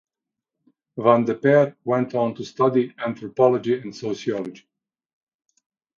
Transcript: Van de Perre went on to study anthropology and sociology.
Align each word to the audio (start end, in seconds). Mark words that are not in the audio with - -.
Van 1.07 1.23
de 1.25 1.35
Perre 1.35 1.75
went 1.83 2.15
on 2.15 2.33
to 2.33 2.43
study 2.43 2.91
anthropology 2.97 3.79
and 3.79 3.95
sociology. 3.95 4.67